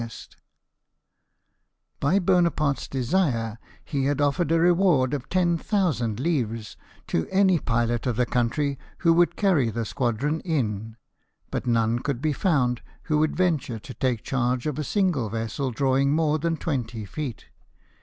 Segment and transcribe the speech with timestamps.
[0.01, 0.09] W,
[1.99, 8.07] By Bona parte's desire he had offered a reward of 10,000 Hvres to any pilot
[8.07, 10.97] of the country who would carry the squadron in,
[11.51, 15.69] but none could be found who would venture to take charge of a single vessel
[15.69, 17.45] drawing more than twenty feet.